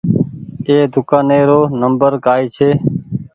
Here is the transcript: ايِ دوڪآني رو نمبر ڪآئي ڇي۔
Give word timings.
ايِ 0.67 0.75
دوڪآني 0.93 1.39
رو 1.49 1.59
نمبر 1.81 2.11
ڪآئي 2.25 2.45
ڇي۔ 2.55 2.69